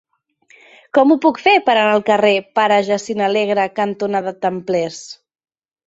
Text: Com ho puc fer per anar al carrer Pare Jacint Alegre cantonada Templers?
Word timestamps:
Com 0.97 1.11
ho 1.11 1.17
puc 1.25 1.41
fer 1.43 1.53
per 1.67 1.75
anar 1.75 1.93
al 1.99 2.03
carrer 2.09 2.33
Pare 2.57 2.81
Jacint 2.91 3.25
Alegre 3.29 3.71
cantonada 3.81 4.39
Templers? 4.49 5.03